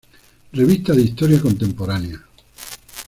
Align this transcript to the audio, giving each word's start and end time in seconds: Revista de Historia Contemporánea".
Revista 0.53 0.93
de 0.93 1.03
Historia 1.03 1.39
Contemporánea". 1.39 2.25